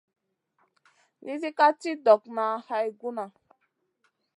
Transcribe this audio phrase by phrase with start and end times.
[1.23, 3.23] Nizi ka ci ɗokŋa hay guna.